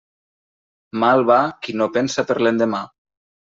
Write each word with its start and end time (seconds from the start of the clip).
Mal 1.03 1.21
va 1.29 1.39
qui 1.67 1.77
no 1.77 1.91
pensa 2.01 2.29
per 2.33 2.41
l'endemà. 2.43 2.85